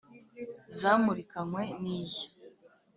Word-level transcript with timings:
zamurikanywe 0.77 1.63
n’ 1.81 1.85
ishya 1.99 2.27